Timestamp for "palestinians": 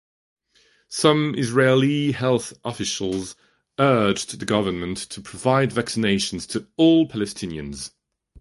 7.07-7.91